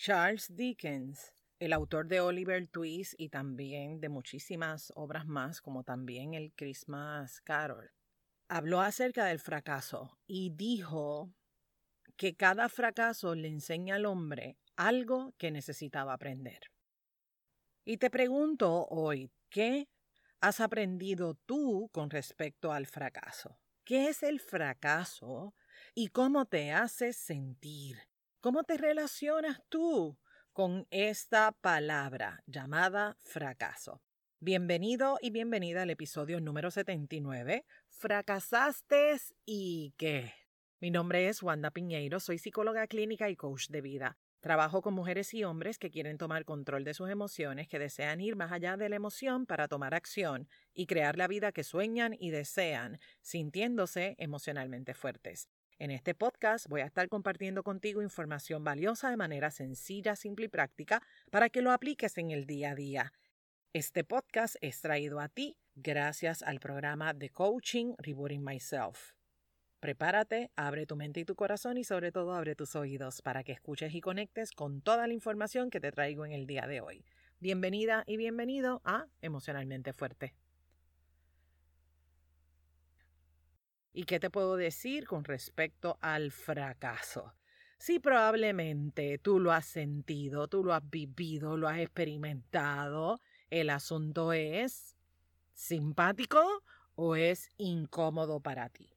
[0.00, 6.34] Charles Dickens, el autor de Oliver Twist y también de muchísimas obras más, como también
[6.34, 7.90] el Christmas Carol,
[8.48, 11.34] habló acerca del fracaso y dijo
[12.16, 16.60] que cada fracaso le enseña al hombre algo que necesitaba aprender.
[17.84, 19.88] Y te pregunto hoy, ¿qué
[20.40, 23.58] has aprendido tú con respecto al fracaso?
[23.82, 25.56] ¿Qué es el fracaso
[25.92, 28.07] y cómo te hace sentir?
[28.40, 30.16] ¿Cómo te relacionas tú
[30.52, 34.00] con esta palabra llamada fracaso?
[34.38, 37.66] Bienvenido y bienvenida al episodio número 79.
[37.88, 40.32] ¿Fracasaste y qué?
[40.78, 44.18] Mi nombre es Wanda Piñeiro, soy psicóloga clínica y coach de vida.
[44.38, 48.36] Trabajo con mujeres y hombres que quieren tomar control de sus emociones, que desean ir
[48.36, 52.30] más allá de la emoción para tomar acción y crear la vida que sueñan y
[52.30, 55.48] desean, sintiéndose emocionalmente fuertes.
[55.80, 60.48] En este podcast voy a estar compartiendo contigo información valiosa de manera sencilla, simple y
[60.48, 63.12] práctica para que lo apliques en el día a día.
[63.72, 69.12] Este podcast es traído a ti gracias al programa de coaching Rebooting Myself.
[69.78, 73.52] Prepárate, abre tu mente y tu corazón y sobre todo abre tus oídos para que
[73.52, 77.04] escuches y conectes con toda la información que te traigo en el día de hoy.
[77.38, 80.34] Bienvenida y bienvenido a Emocionalmente Fuerte.
[83.98, 87.34] ¿Y qué te puedo decir con respecto al fracaso?
[87.78, 93.20] Sí, probablemente tú lo has sentido, tú lo has vivido, lo has experimentado.
[93.50, 94.96] El asunto es
[95.52, 96.62] simpático
[96.94, 98.88] o es incómodo para ti.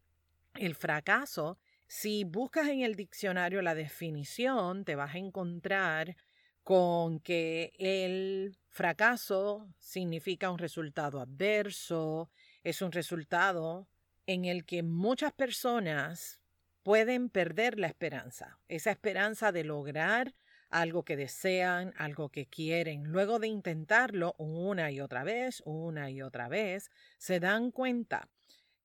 [0.53, 6.15] El fracaso, si buscas en el diccionario la definición, te vas a encontrar
[6.63, 12.29] con que el fracaso significa un resultado adverso,
[12.61, 13.87] es un resultado
[14.27, 16.39] en el que muchas personas
[16.83, 20.33] pueden perder la esperanza, esa esperanza de lograr
[20.69, 23.03] algo que desean, algo que quieren.
[23.03, 28.29] Luego de intentarlo una y otra vez, una y otra vez, se dan cuenta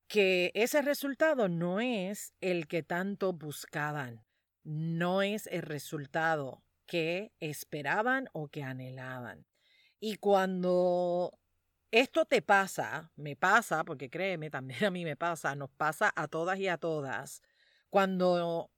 [0.07, 4.25] que ese resultado no es el que tanto buscaban,
[4.63, 9.45] no es el resultado que esperaban o que anhelaban.
[9.99, 11.37] Y cuando
[11.91, 16.27] esto te pasa, me pasa, porque créeme, también a mí me pasa, nos pasa a
[16.27, 17.41] todas y a todas,
[17.89, 18.69] cuando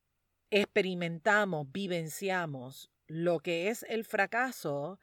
[0.51, 4.99] experimentamos, vivenciamos lo que es el fracaso,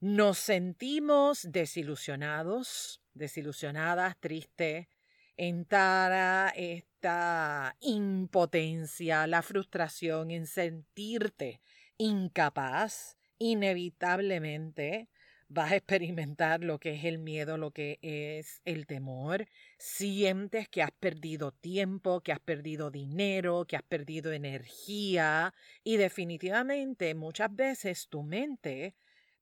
[0.00, 4.88] nos sentimos desilusionados, desilusionadas, tristes,
[5.36, 11.60] entara esta impotencia, la frustración en sentirte
[11.98, 15.08] incapaz, inevitablemente
[15.52, 19.46] vas a experimentar lo que es el miedo, lo que es el temor.
[19.78, 25.52] Sientes que has perdido tiempo, que has perdido dinero, que has perdido energía
[25.84, 28.94] y definitivamente muchas veces tu mente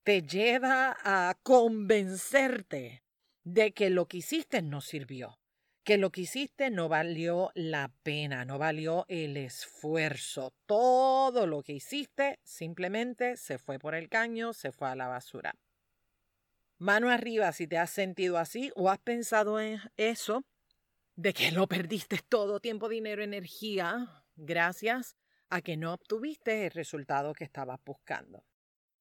[0.03, 3.05] te lleva a convencerte
[3.45, 5.39] de que lo que hiciste no sirvió,
[5.85, 10.53] que lo que hiciste no valió la pena, no valió el esfuerzo.
[10.67, 15.55] Todo lo que hiciste simplemente se fue por el caño, se fue a la basura.
[16.81, 20.47] Mano arriba si te has sentido así o has pensado en eso,
[21.15, 25.15] de que no perdiste todo tiempo, dinero, energía, gracias
[25.51, 28.47] a que no obtuviste el resultado que estabas buscando.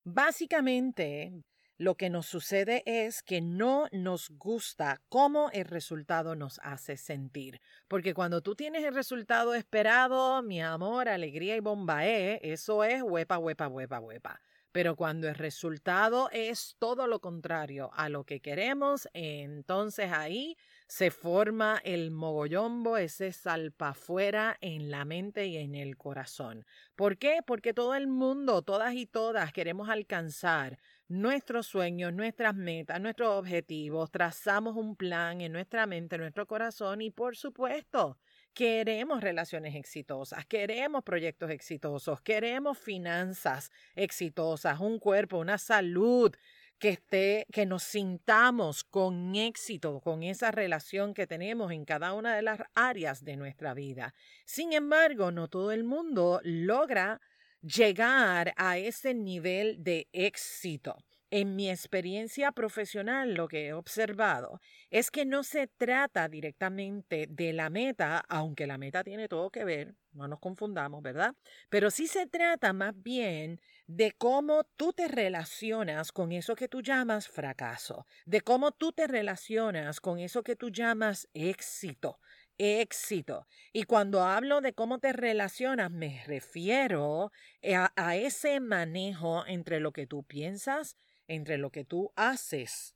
[0.04, 1.46] Básicamente,
[1.78, 7.62] lo que nos sucede es que no nos gusta cómo el resultado nos hace sentir.
[7.88, 13.38] Porque cuando tú tienes el resultado esperado, mi amor, alegría y bombae, eso es huepa,
[13.38, 14.42] huepa, huepa, huepa.
[14.72, 20.58] Pero cuando el resultado es todo lo contrario a lo que queremos, entonces ahí
[20.88, 26.66] se forma el mogollombo, ese salpafuera en la mente y en el corazón.
[26.96, 27.40] ¿Por qué?
[27.46, 34.12] Porque todo el mundo, todas y todas, queremos alcanzar nuestros sueños, nuestras metas, nuestros objetivos,
[34.12, 38.20] trazamos un plan en nuestra mente, en nuestro corazón y por supuesto,
[38.54, 46.36] Queremos relaciones exitosas, queremos proyectos exitosos, queremos finanzas exitosas, un cuerpo, una salud
[46.80, 52.36] que esté, que nos sintamos con éxito con esa relación que tenemos en cada una
[52.36, 54.14] de las áreas de nuestra vida.
[54.46, 57.22] Sin embargo, no todo el mundo logra
[57.62, 60.98] llegar a ese nivel de éxito.
[61.32, 64.60] En mi experiencia profesional lo que he observado
[64.90, 69.64] es que no se trata directamente de la meta, aunque la meta tiene todo que
[69.64, 71.36] ver, no nos confundamos, ¿verdad?
[71.70, 76.82] Pero sí se trata más bien de cómo tú te relacionas con eso que tú
[76.82, 82.20] llamas fracaso, de cómo tú te relacionas con eso que tú llamas éxito.
[82.58, 83.48] éxito.
[83.72, 87.32] Y cuando hablo de cómo te relacionas, me refiero
[87.76, 90.98] a, a, ese manejo entre lo que tú piensas,
[91.30, 92.96] entre lo que tú haces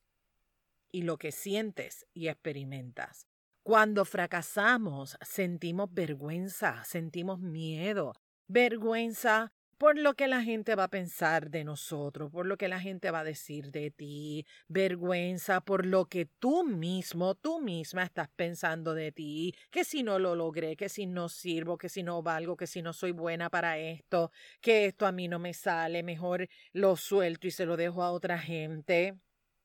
[0.92, 3.28] y lo que sientes y experimentas.
[3.64, 8.14] Cuando fracasamos, sentimos vergüenza, sentimos miedo,
[8.48, 12.80] vergüenza por lo que la gente va a pensar de nosotros, por lo que la
[12.80, 18.30] gente va a decir de ti, vergüenza por lo que tú mismo, tú misma estás
[18.36, 22.22] pensando de ti, que si no lo logré, que si no sirvo, que si no
[22.24, 24.32] valgo, que si no soy buena para esto,
[24.62, 28.12] que esto a mí no me sale, mejor lo suelto y se lo dejo a
[28.12, 29.18] otra gente.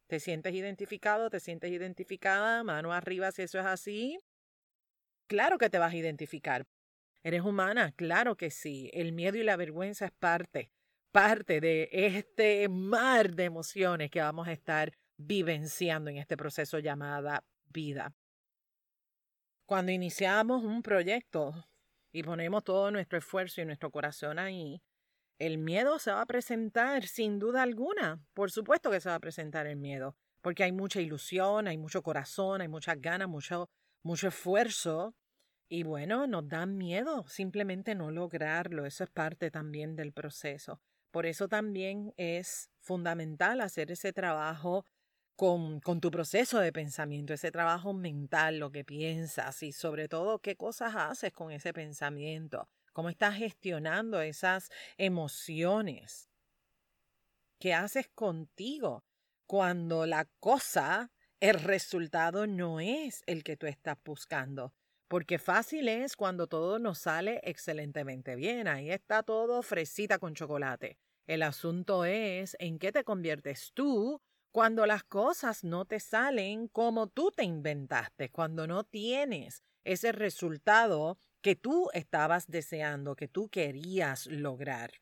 [0.08, 1.28] ¿Te sientes identificado?
[1.30, 2.64] ¿Te sientes identificada?
[2.64, 4.18] Mano arriba si eso es así.
[5.26, 6.66] Claro que te vas a identificar.
[7.22, 7.92] ¿Eres humana?
[7.92, 8.90] Claro que sí.
[8.92, 10.70] El miedo y la vergüenza es parte,
[11.12, 17.44] parte de este mar de emociones que vamos a estar vivenciando en este proceso llamada
[17.66, 18.14] vida.
[19.66, 21.52] Cuando iniciamos un proyecto
[22.12, 24.80] y ponemos todo nuestro esfuerzo y nuestro corazón ahí,
[25.38, 28.20] el miedo se va a presentar sin duda alguna.
[28.34, 32.02] Por supuesto que se va a presentar el miedo, porque hay mucha ilusión, hay mucho
[32.02, 33.68] corazón, hay muchas ganas, mucho,
[34.02, 35.14] mucho esfuerzo.
[35.68, 38.86] Y bueno, nos da miedo simplemente no lograrlo.
[38.86, 40.80] Eso es parte también del proceso.
[41.10, 44.86] Por eso también es fundamental hacer ese trabajo
[45.36, 50.40] con, con, tu proceso de pensamiento, ese trabajo mental, lo que piensas y sobre todo
[50.40, 52.68] qué cosas haces con ese pensamiento
[52.98, 56.28] cómo estás gestionando esas emociones.
[57.60, 59.04] ¿Qué haces contigo
[59.46, 64.74] cuando la cosa, el resultado no es el que tú estás buscando?
[65.08, 68.68] Porque fácil es cuando todo nos sale excelentemente bien.
[68.68, 70.98] Ahí está todo fresita con chocolate.
[71.26, 74.20] El asunto es en qué te conviertes tú
[74.52, 81.18] cuando las cosas no te salen como tú te inventaste, cuando no tienes ese resultado
[81.40, 84.92] que tú estabas deseando, que tú querías lograr.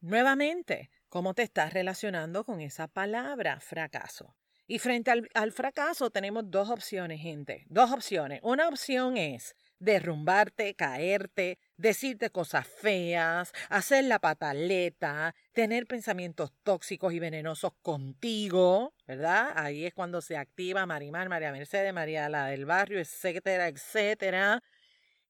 [0.00, 4.36] Nuevamente, ¿cómo te estás relacionando con esa palabra fracaso?
[4.70, 7.66] Y frente al, fracaso tenemos dos opciones, gente.
[7.68, 8.38] Dos opciones.
[8.44, 17.18] Una opción es derrumbarte, caerte, decirte cosas feas, hacer la pataleta, tener pensamientos tóxicos y
[17.18, 19.50] venenosos contigo, ¿verdad?
[19.56, 24.62] Ahí es cuando se activa Marimar, María Mercedes, María la del barrio, etcétera, etcétera.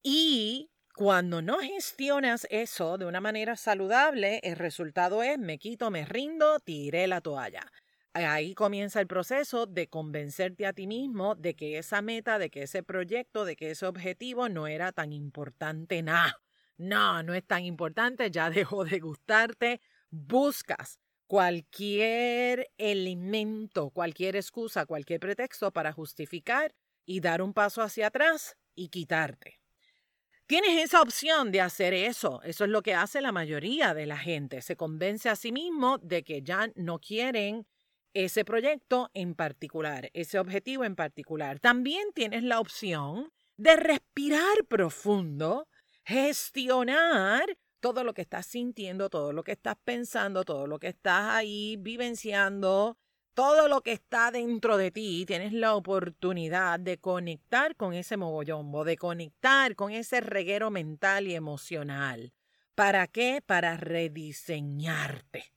[0.02, 6.04] Y cuando no gestionas eso de una manera saludable, el resultado es me quito, me
[6.04, 7.72] rindo, tiré la toalla.
[8.12, 12.62] Ahí comienza el proceso de convencerte a ti mismo de que esa meta, de que
[12.62, 16.42] ese proyecto, de que ese objetivo no era tan importante nada.
[16.76, 19.80] No, no es tan importante, ya dejó de gustarte.
[20.10, 20.98] Buscas
[21.28, 26.74] cualquier elemento, cualquier excusa, cualquier pretexto para justificar
[27.06, 29.60] y dar un paso hacia atrás y quitarte.
[30.46, 32.42] Tienes esa opción de hacer eso.
[32.42, 34.62] Eso es lo que hace la mayoría de la gente.
[34.62, 37.68] Se convence a sí mismo de que ya no quieren
[38.14, 41.60] ese proyecto en particular, ese objetivo en particular.
[41.60, 45.68] También tienes la opción de respirar profundo,
[46.04, 51.30] gestionar todo lo que estás sintiendo, todo lo que estás pensando, todo lo que estás
[51.30, 52.98] ahí vivenciando,
[53.34, 58.84] todo lo que está dentro de ti, tienes la oportunidad de conectar con ese mogollombo,
[58.84, 62.32] de conectar con ese reguero mental y emocional.
[62.74, 63.42] ¿Para qué?
[63.44, 65.52] Para rediseñarte.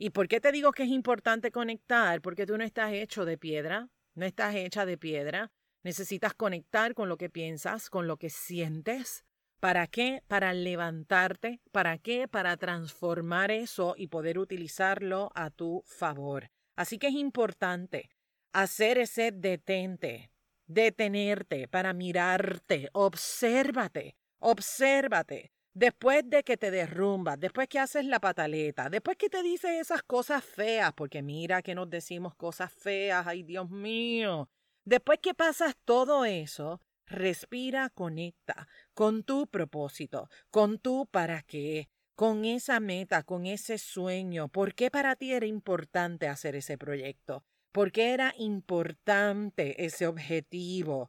[0.00, 2.20] ¿Y por qué te digo que es importante conectar?
[2.22, 5.50] Porque tú no estás hecho de piedra, no estás hecha de piedra.
[5.82, 9.24] Necesitas conectar con lo que piensas, con lo que sientes.
[9.58, 10.22] ¿Para qué?
[10.28, 11.60] Para levantarte.
[11.72, 12.28] ¿Para qué?
[12.28, 16.48] Para transformar eso y poder utilizarlo a tu favor.
[16.76, 18.08] Así que es importante
[18.52, 20.30] hacer ese detente,
[20.66, 25.50] detenerte para mirarte, obsérvate, obsérvate.
[25.78, 30.02] Después de que te derrumbas, después que haces la pataleta, después que te dices esas
[30.02, 34.50] cosas feas, porque mira que nos decimos cosas feas, ay Dios mío.
[34.84, 42.44] Después que pasas todo eso, respira, conecta con tu propósito, con tu para qué, con
[42.44, 44.48] esa meta, con ese sueño?
[44.48, 47.44] ¿Por qué para ti era importante hacer ese proyecto?
[47.70, 51.08] ¿Por qué era importante ese objetivo?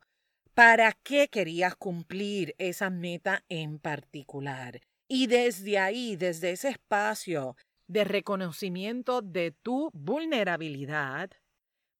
[0.59, 4.81] ¿Para qué querías cumplir esa meta en particular?
[5.07, 7.55] Y desde ahí, desde ese espacio
[7.87, 11.31] de reconocimiento de tu vulnerabilidad,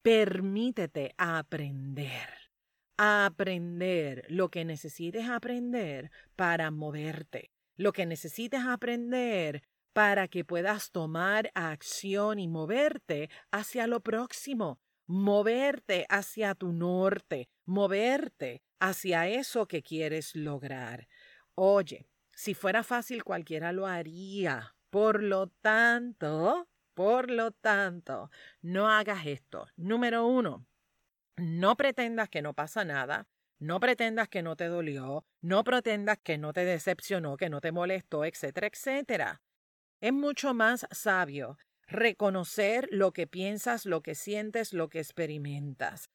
[0.02, 2.52] permítete aprender,
[2.98, 9.64] aprender lo que necesites aprender para moverte, lo que necesites aprender
[9.94, 18.64] para que puedas tomar acción y moverte hacia lo próximo, moverte hacia tu norte, moverte
[18.80, 21.08] hacia eso que quieres lograr.
[21.56, 24.76] Oye, si fuera fácil cualquiera lo haría.
[24.90, 29.68] Por lo tanto, por lo tanto, no hagas esto.
[29.76, 30.66] Número uno,
[31.38, 33.28] no pretendas que no pasa nada.
[33.60, 37.74] No pretendas que no te dolió, no pretendas que no te decepcionó, que no te
[37.74, 39.42] molestó, etcétera, etcétera.
[40.00, 46.10] Es mucho más sabio reconocer lo que piensas, lo que sientes, lo que experimentas.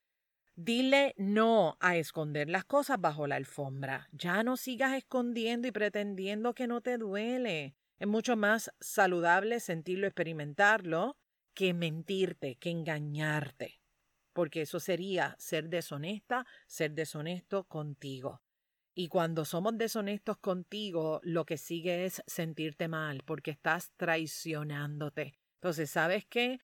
[0.56, 4.08] Dile no a esconder las cosas bajo la alfombra.
[4.12, 7.76] Ya no sigas escondiendo y pretendiendo que no te duele.
[7.98, 11.16] Es mucho más saludable sentirlo, experimentarlo,
[11.54, 13.80] que mentirte, que engañarte.
[14.32, 18.42] Porque eso sería ser deshonesta, ser deshonesto contigo.
[18.94, 25.34] Y cuando somos deshonestos contigo, lo que sigue es sentirte mal porque estás traicionándote.
[25.56, 26.60] Entonces, ¿sabes qué?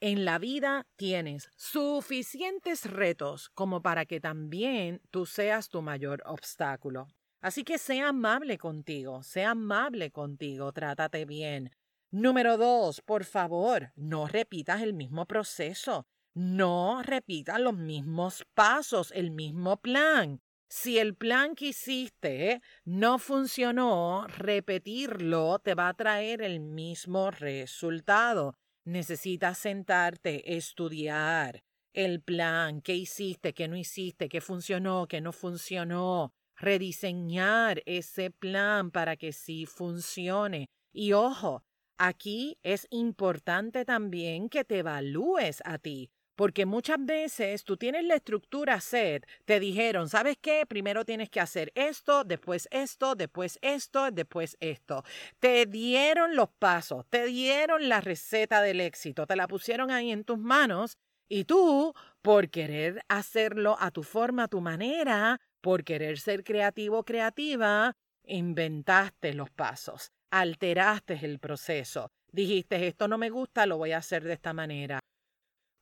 [0.00, 7.08] En la vida tienes suficientes retos como para que también tú seas tu mayor obstáculo.
[7.40, 11.70] Así que sea amable contigo, sea amable contigo, trátate bien.
[12.10, 19.30] Número dos, por favor, no repitas el mismo proceso, no repitas los mismos pasos, el
[19.30, 20.42] mismo plan.
[20.68, 28.58] Si el plan que hiciste no funcionó, repetirlo te va a traer el mismo resultado.
[28.86, 36.32] Necesitas sentarte, estudiar el plan, qué hiciste, qué no hiciste, qué funcionó, qué no funcionó,
[36.54, 40.68] rediseñar ese plan para que sí funcione.
[40.92, 41.64] Y ojo,
[41.98, 46.12] aquí es importante también que te evalúes a ti.
[46.36, 50.64] Porque muchas veces tú tienes la estructura set, te dijeron, ¿sabes qué?
[50.68, 55.02] Primero tienes que hacer esto, después esto, después esto, después esto.
[55.40, 60.24] Te dieron los pasos, te dieron la receta del éxito, te la pusieron ahí en
[60.24, 66.18] tus manos y tú, por querer hacerlo a tu forma, a tu manera, por querer
[66.18, 72.10] ser creativo creativa, inventaste los pasos, alteraste el proceso.
[72.30, 75.00] Dijiste, esto no me gusta, lo voy a hacer de esta manera.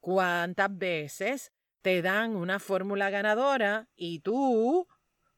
[0.05, 4.87] ¿Cuántas veces te dan una fórmula ganadora y tú,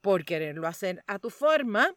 [0.01, 1.95] por quererlo hacer a tu forma,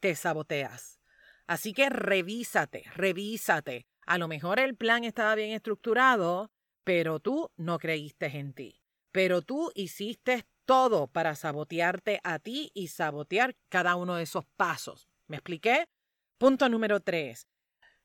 [0.00, 0.98] te saboteas?
[1.46, 3.86] Así que revísate, revísate.
[4.06, 6.50] A lo mejor el plan estaba bien estructurado,
[6.84, 8.80] pero tú no creíste en ti.
[9.12, 15.06] Pero tú hiciste todo para sabotearte a ti y sabotear cada uno de esos pasos.
[15.26, 15.86] ¿Me expliqué?
[16.38, 17.46] Punto número tres.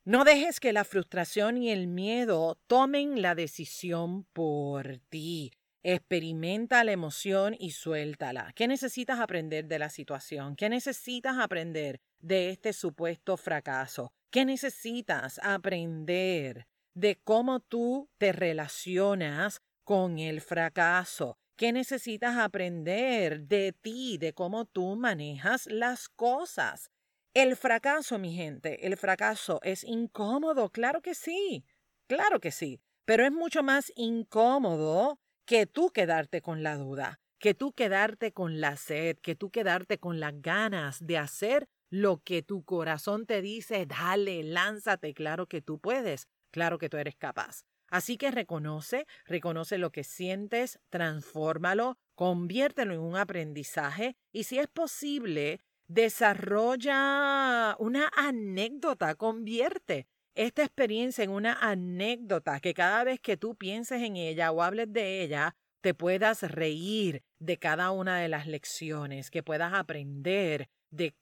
[0.05, 5.53] No dejes que la frustración y el miedo tomen la decisión por ti.
[5.81, 8.51] Experimenta la emoción y suéltala.
[8.53, 10.57] ¿Qué necesitas aprender de la situación?
[10.57, 14.11] ¿Qué necesitas aprender de este supuesto fracaso?
[14.29, 21.37] ¿Qué necesitas aprender de cómo tú te relacionas con el fracaso?
[21.55, 26.92] ¿Qué necesitas aprender de ti, de cómo tú manejas las cosas?
[27.35, 31.65] El fracaso, mi gente, el fracaso es incómodo, claro que sí,
[32.07, 37.55] claro que sí, pero es mucho más incómodo que tú quedarte con la duda, que
[37.55, 42.43] tú quedarte con la sed, que tú quedarte con las ganas de hacer lo que
[42.43, 47.63] tu corazón te dice, dale, lánzate, claro que tú puedes, claro que tú eres capaz.
[47.87, 54.67] Así que reconoce, reconoce lo que sientes, transfórmalo, conviértelo en un aprendizaje y si es
[54.67, 63.55] posible, Desarrolla una anécdota, convierte esta experiencia en una anécdota que cada vez que tú
[63.55, 68.47] pienses en ella o hables de ella, te puedas reír de cada una de las
[68.47, 71.13] lecciones, que puedas aprender de,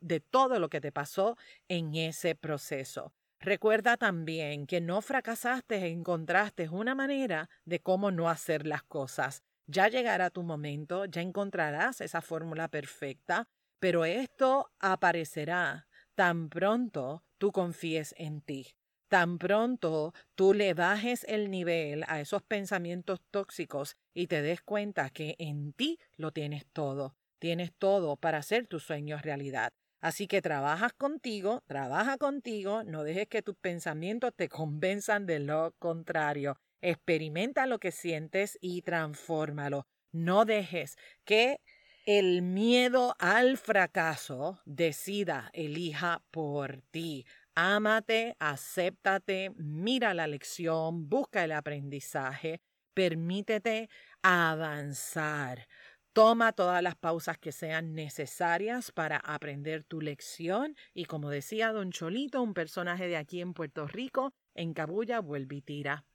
[0.00, 1.36] de todo lo que te pasó
[1.68, 3.12] en ese proceso.
[3.40, 9.42] Recuerda también que no fracasaste, encontraste una manera de cómo no hacer las cosas.
[9.66, 13.48] Ya llegará tu momento, ya encontrarás esa fórmula perfecta,
[13.80, 18.66] pero esto aparecerá tan pronto tú confíes en ti.
[19.08, 25.08] Tan pronto tú le bajes el nivel a esos pensamientos tóxicos y te des cuenta
[25.10, 27.16] que en ti lo tienes todo.
[27.38, 29.72] Tienes todo para hacer tus sueños realidad.
[30.00, 35.74] Así que trabajas contigo, trabaja contigo, no dejes que tus pensamientos te convenzan de lo
[35.78, 36.58] contrario.
[36.80, 39.86] Experimenta lo que sientes y transfórmalo.
[40.12, 41.60] No dejes que
[42.08, 47.26] el miedo al fracaso decida, elija por ti.
[47.54, 52.62] Ámate, acéptate, mira la lección, busca el aprendizaje,
[52.94, 53.90] permítete
[54.22, 55.68] avanzar.
[56.14, 61.92] Toma todas las pausas que sean necesarias para aprender tu lección y como decía don
[61.92, 66.06] Cholito, un personaje de aquí en Puerto Rico, en Cabulla vuelve y tira,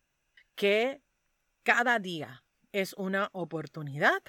[0.55, 1.03] que
[1.61, 4.23] cada día es una oportunidad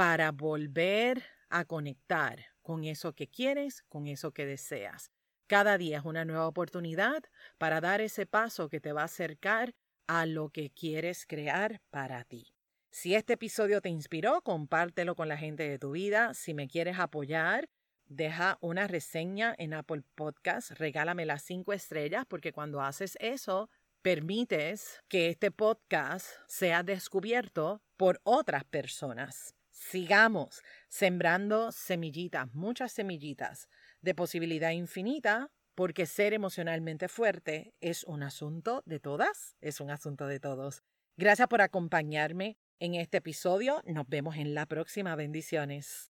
[0.00, 5.10] para volver a conectar con eso que quieres, con eso que deseas.
[5.46, 7.22] Cada día es una nueva oportunidad
[7.58, 9.74] para dar ese paso que te va a acercar
[10.06, 12.54] a lo que quieres crear para ti.
[12.90, 16.32] Si este episodio te inspiró, compártelo con la gente de tu vida.
[16.32, 17.68] Si me quieres apoyar,
[18.06, 23.68] deja una reseña en Apple Podcast, regálame las cinco estrellas, porque cuando haces eso,
[24.00, 29.54] permites que este podcast sea descubierto por otras personas.
[29.80, 33.66] Sigamos sembrando semillitas, muchas semillitas
[34.02, 40.26] de posibilidad infinita, porque ser emocionalmente fuerte es un asunto de todas, es un asunto
[40.26, 40.84] de todos.
[41.16, 43.82] Gracias por acompañarme en este episodio.
[43.86, 45.16] Nos vemos en la próxima.
[45.16, 46.09] Bendiciones.